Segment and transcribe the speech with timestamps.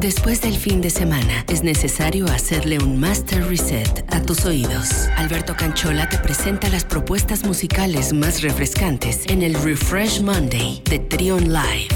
[0.00, 5.10] Después del fin de semana, es necesario hacerle un master reset a tus oídos.
[5.18, 11.52] Alberto Canchola te presenta las propuestas musicales más refrescantes en el Refresh Monday de Trion
[11.52, 11.88] Live.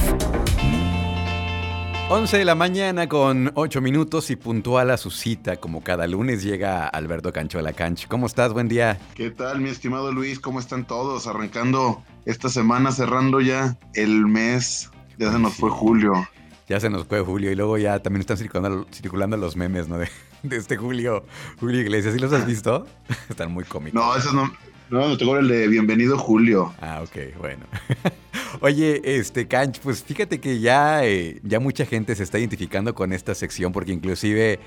[2.11, 6.42] 11 de la mañana con 8 minutos y puntual a su cita, como cada lunes
[6.42, 8.06] llega Alberto Canchola Canch.
[8.06, 8.52] ¿Cómo estás?
[8.52, 8.98] Buen día.
[9.14, 10.40] ¿Qué tal, mi estimado Luis?
[10.40, 11.26] ¿Cómo están todos?
[11.26, 14.90] Arrancando esta semana, cerrando ya el mes.
[15.18, 16.28] Ya se nos fue julio.
[16.69, 19.98] Ya se nos fue Julio y luego ya también están circulando, circulando los memes, ¿no?
[19.98, 20.09] De,
[20.42, 21.24] de este Julio,
[21.60, 22.14] Julio Iglesias.
[22.14, 22.87] ¿Sí los has visto?
[23.28, 24.00] están muy cómicos.
[24.00, 24.50] No, esos no.
[24.90, 26.73] No, no tengo el de Bienvenido Julio.
[26.80, 27.64] Ah, ok, bueno.
[28.60, 33.12] Oye, este, Canch, pues fíjate que ya, eh, ya mucha gente se está identificando con
[33.12, 34.60] esta sección porque inclusive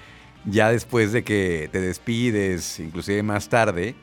[0.45, 3.95] ya después de que te despides, inclusive más tarde,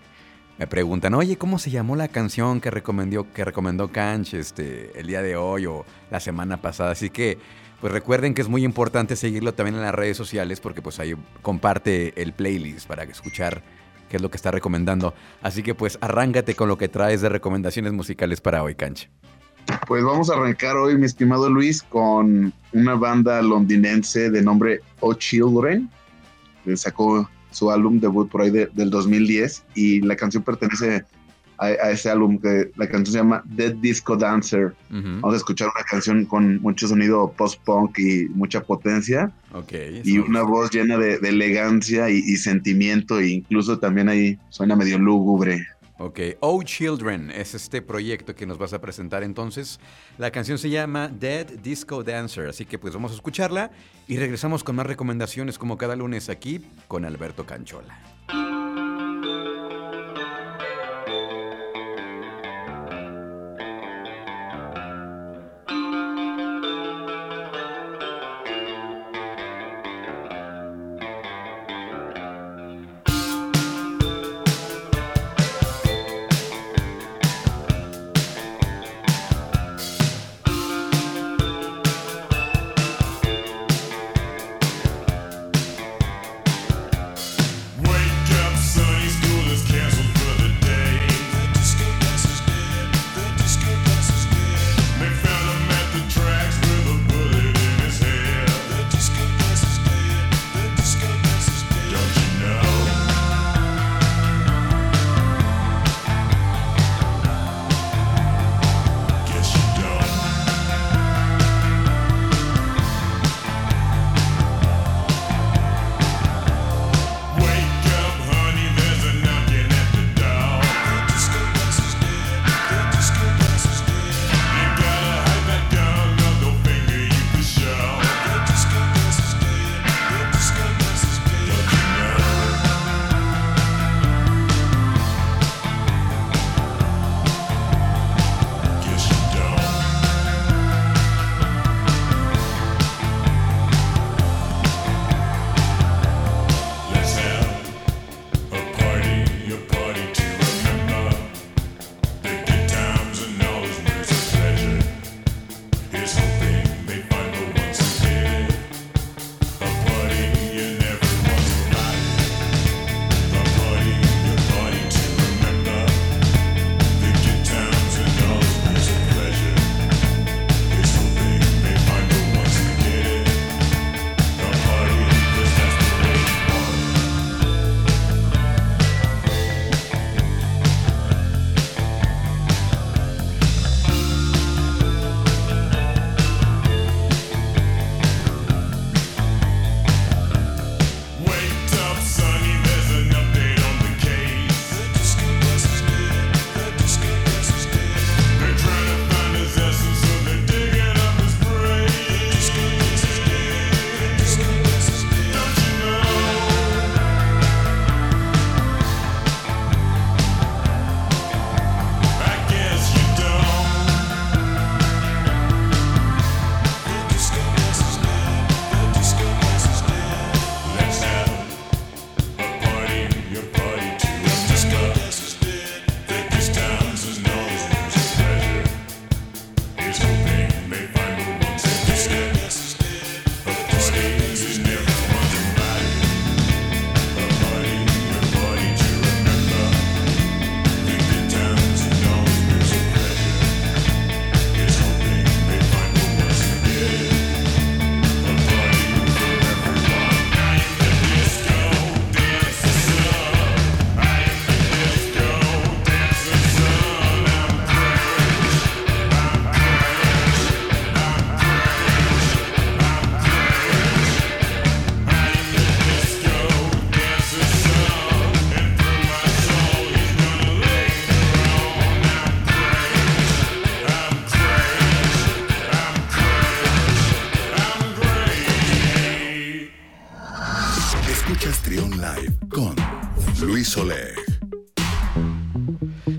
[0.58, 5.08] me preguntan, oye, ¿cómo se llamó la canción que recomendó, que recomendó Canch este, el
[5.08, 6.92] día de hoy o la semana pasada?
[6.92, 7.38] Así que,
[7.84, 11.14] pues recuerden que es muy importante seguirlo también en las redes sociales porque pues ahí
[11.42, 13.62] comparte el playlist para escuchar
[14.08, 15.12] qué es lo que está recomendando.
[15.42, 19.10] Así que pues arráncate con lo que traes de recomendaciones musicales para hoy, Canch.
[19.86, 25.12] Pues vamos a arrancar hoy, mi estimado Luis, con una banda londinense de nombre O
[25.12, 25.90] Children.
[26.64, 31.04] que Sacó su álbum debut por ahí de- del 2010 y la canción pertenece
[31.58, 32.38] a, a ese álbum.
[32.38, 34.74] Que la canción se llama Dead Disco Dancer.
[34.90, 39.72] Vamos a escuchar una canción con mucho sonido post-punk y mucha potencia Ok.
[40.04, 44.76] y una voz llena de, de elegancia y, y sentimiento e incluso también ahí suena
[44.76, 45.66] medio lúgubre.
[45.98, 49.78] Ok, Oh Children es este proyecto que nos vas a presentar entonces.
[50.18, 53.70] La canción se llama Dead Disco Dancer, así que pues vamos a escucharla
[54.08, 57.96] y regresamos con más recomendaciones como cada lunes aquí con Alberto Canchola.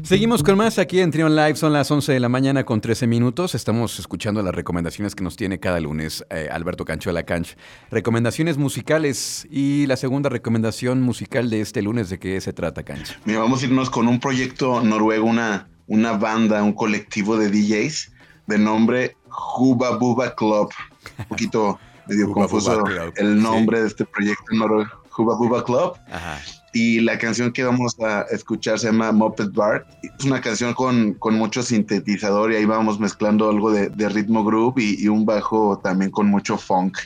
[0.06, 3.08] Seguimos con más aquí en Trion Live, son las 11 de la mañana con 13
[3.08, 3.56] minutos.
[3.56, 7.58] Estamos escuchando las recomendaciones que nos tiene cada lunes eh, Alberto Canchuela Canch.
[7.90, 13.18] Recomendaciones musicales y la segunda recomendación musical de este lunes, ¿de qué se trata, Canch?
[13.26, 18.12] Mira, vamos a irnos con un proyecto noruego, una, una banda, un colectivo de DJs
[18.46, 19.18] de nombre
[19.58, 20.70] Huba Buba Club.
[21.18, 22.84] Un poquito medio confuso
[23.16, 25.94] el nombre de este proyecto noruego, Huba Buba Club.
[26.12, 26.40] Ajá
[26.76, 29.88] y la canción que vamos a escuchar se llama Moped Bar.
[30.20, 34.84] Es una canción con, con mucho sintetizador y ahí vamos mezclando algo de, ritmo groove
[34.84, 36.98] y, un bajo también con mucho funk.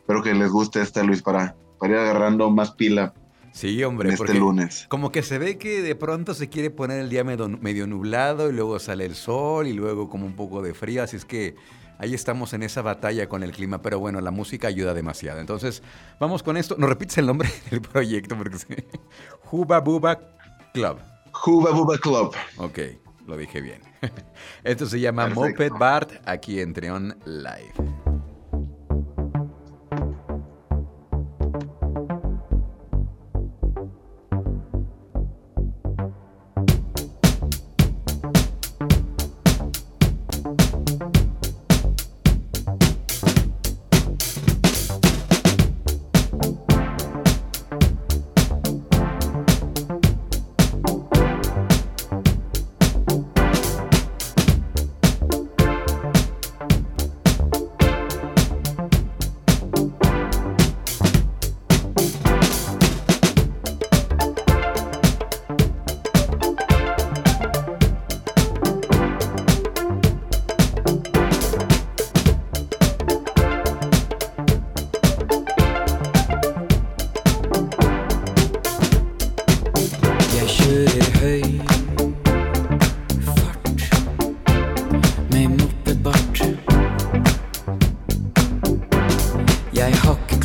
[0.00, 3.14] Espero que les guste esta, Luis, para, para ir agarrando más pila.
[3.52, 4.84] Sí, hombre, este lunes.
[4.90, 8.50] Como que se ve que de pronto se quiere poner el día medio, medio nublado
[8.50, 11.54] y luego sale el sol y luego como un poco de frío, así es que
[11.98, 15.40] ahí estamos en esa batalla con el clima, pero bueno, la música ayuda demasiado.
[15.40, 15.82] Entonces,
[16.18, 16.76] vamos con esto.
[16.78, 18.36] ¿No repites el nombre del proyecto?
[18.36, 18.58] Porque
[19.44, 20.18] Juba Buba
[20.72, 20.98] Club.
[21.32, 22.34] Juba Buba Club.
[22.58, 22.78] Ok,
[23.26, 23.80] lo dije bien.
[24.64, 28.05] Esto se llama Moped Bart aquí en Treon Live.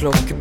[0.01, 0.40] clock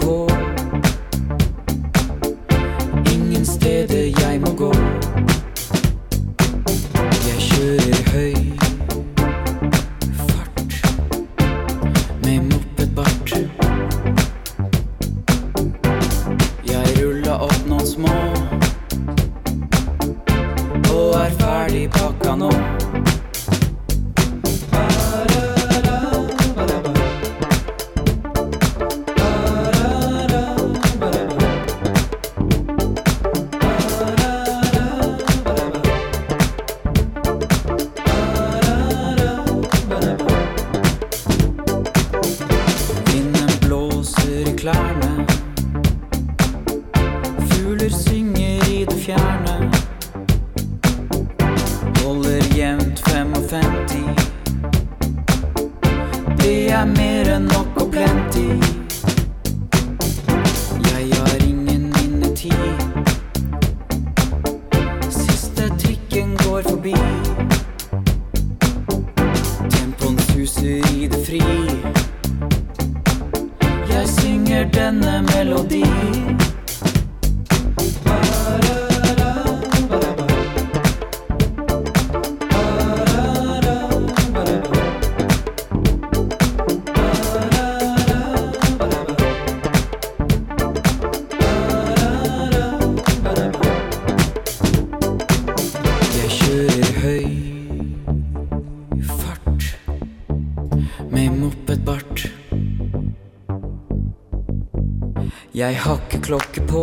[105.60, 106.82] Jeg har klokke på.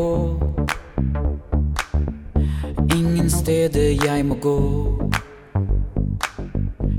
[2.95, 4.59] Ingen steder jeg må gå.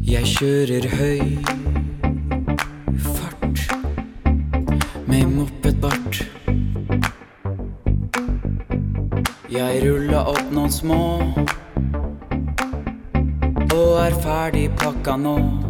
[0.02, 1.22] Jeg kjører høy
[2.98, 3.62] fart
[5.06, 6.24] med mopedbart.
[9.54, 11.00] Jeg ruller opp noen små
[13.70, 15.67] og er ferdig pakka nå.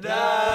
[0.00, 0.45] da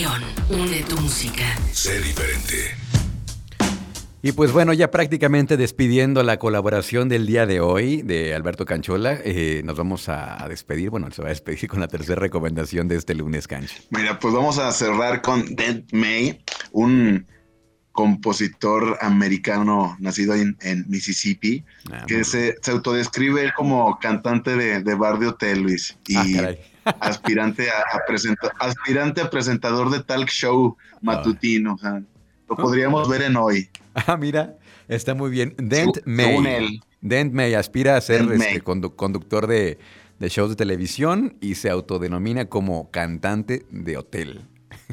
[0.00, 1.44] Une tu música.
[1.72, 2.74] Sé diferente.
[4.22, 9.18] Y pues bueno, ya prácticamente despidiendo la colaboración del día de hoy de Alberto Canchola,
[9.22, 10.88] eh, nos vamos a, despedir.
[10.88, 13.74] Bueno, se va a despedir con la tercera recomendación de este lunes, Cancho.
[13.90, 16.42] Mira, pues vamos a cerrar con Dead May,
[16.72, 17.26] un
[17.92, 20.56] compositor americano nacido en,
[20.88, 25.98] Mississippi, ah, que se, autodescribe como cantante de, de Bar de Hotel, Luis.
[26.16, 27.84] Ah, y ah aspirante, a,
[28.58, 31.74] aspirante a presentador de talk show matutino.
[31.74, 32.02] O sea,
[32.48, 33.68] lo podríamos ver en hoy.
[33.94, 34.56] Ah, mira,
[34.88, 35.54] está muy bien.
[35.58, 36.80] Dent May.
[37.00, 39.78] Dent May aspira a ser este, conductor de,
[40.20, 44.42] shows de televisión y se autodenomina como cantante de hotel.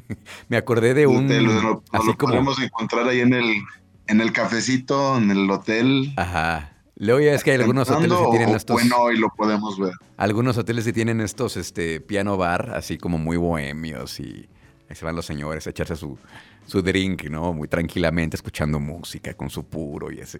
[0.49, 1.27] Me acordé de un.
[1.27, 2.33] lo, así como...
[2.33, 3.61] podemos encontrar ahí en el,
[4.07, 6.13] en el cafecito, en el hotel.
[6.15, 6.76] Ajá.
[6.99, 8.73] Luego ya es que hay algunos hoteles que tienen estos.
[8.73, 9.93] Bueno, y lo podemos ver.
[10.17, 14.47] Algunos hoteles que tienen estos este, piano bar, así como muy bohemios y
[14.89, 16.17] ahí se van los señores a echarse su,
[16.65, 17.53] su drink, ¿no?
[17.53, 20.39] Muy tranquilamente, escuchando música con su puro y así.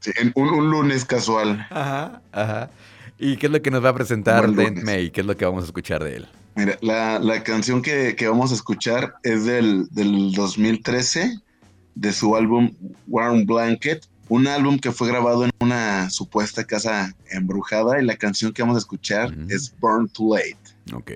[0.00, 1.64] Sí, un, lunes casual.
[1.70, 2.70] Ajá, ajá.
[3.18, 5.10] ¿Y qué es lo que nos va a presentar Dent May?
[5.10, 6.28] ¿Qué es lo que vamos a escuchar de él?
[6.56, 11.38] Mira, la, canción que, vamos a escuchar es del, 2013,
[11.94, 12.74] de su álbum
[13.06, 18.52] Warm Blanket, un álbum que fue grabado en una supuesta casa embrujada y la canción
[18.52, 20.94] que vamos a escuchar es Burn Too Late.
[20.94, 21.12] Ok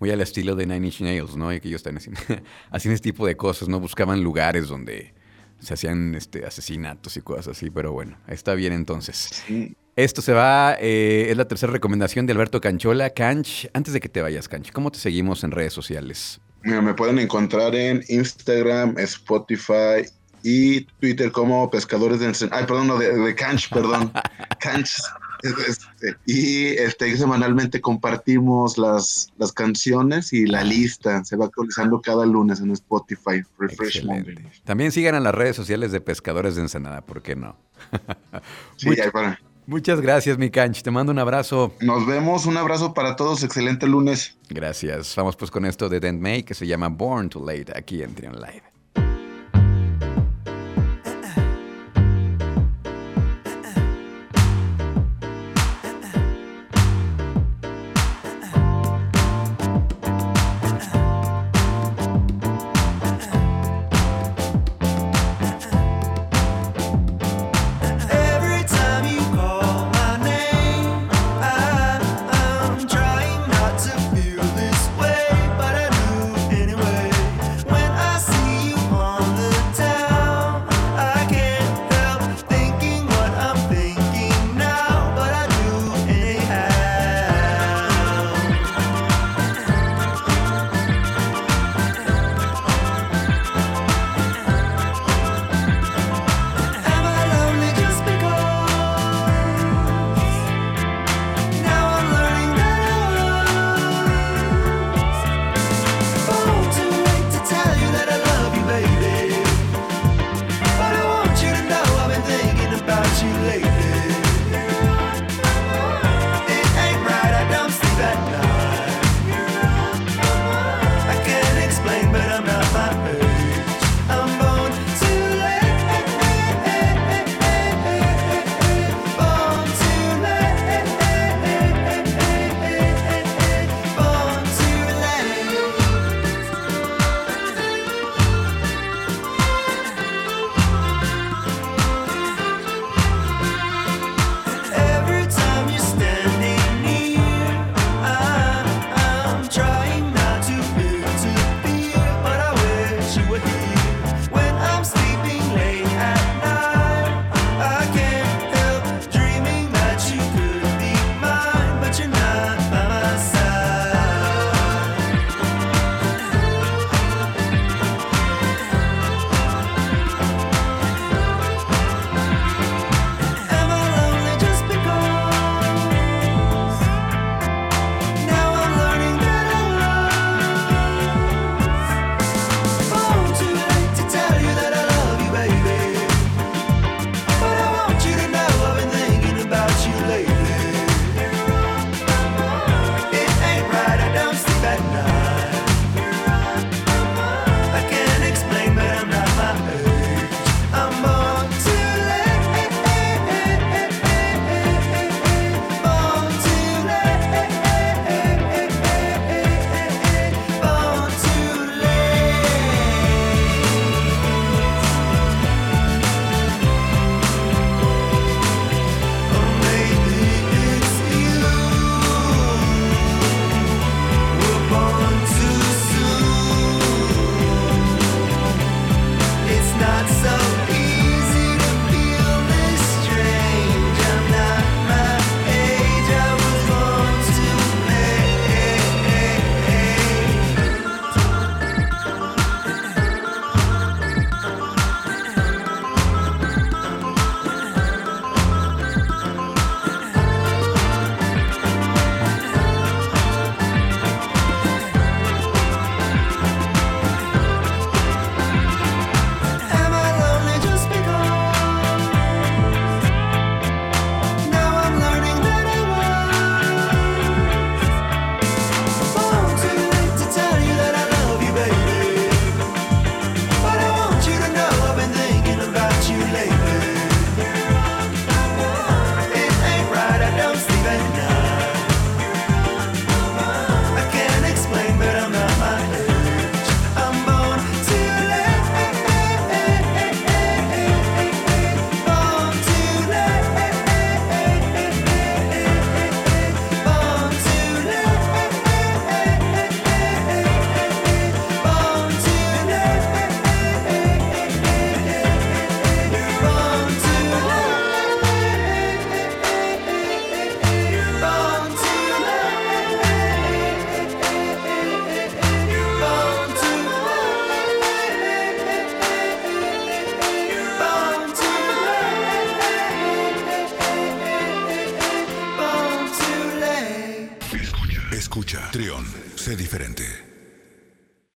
[0.00, 1.52] muy al estilo de Nine Inch Nails, ¿no?
[1.52, 2.20] Y que ellos están haciendo,
[2.70, 3.78] haciendo este tipo de cosas, ¿no?
[3.78, 5.12] Buscaban lugares donde
[5.60, 9.44] se hacían este, asesinatos y cosas así, pero bueno, está bien entonces.
[9.94, 13.10] Esto se va, eh, es la tercera recomendación de Alberto Canchola.
[13.10, 16.40] Canch, antes de que te vayas, Canch, ¿cómo te seguimos en redes sociales?
[16.62, 20.06] me pueden encontrar en Instagram, Spotify
[20.42, 24.12] y Twitter como Pescadores de Ay, perdón, no, de, de Canch, perdón.
[24.60, 24.90] Canch
[25.42, 32.26] este, y este, semanalmente compartimos las, las canciones y la lista se va actualizando cada
[32.26, 33.42] lunes en Spotify.
[33.58, 34.06] Refresh
[34.64, 37.56] También sigan a las redes sociales de Pescadores de Ensenada, ¿por qué no?
[38.76, 39.40] sí, ahí para.
[39.66, 40.82] Muchas gracias, mi canch.
[40.82, 41.74] Te mando un abrazo.
[41.80, 42.44] Nos vemos.
[42.46, 43.44] Un abrazo para todos.
[43.44, 44.36] Excelente lunes.
[44.48, 45.14] Gracias.
[45.14, 48.12] Vamos pues con esto de Dent May que se llama Born to Late aquí en
[48.14, 48.79] Trion Live.